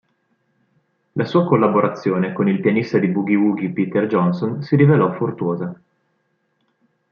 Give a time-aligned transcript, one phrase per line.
[1.13, 5.79] La sua collaborazione con il pianista di boogie-woogie Pete Johnson si rivelò fruttuosa.